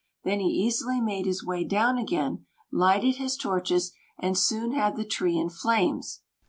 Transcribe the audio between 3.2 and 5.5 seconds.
torches, and soon had the tree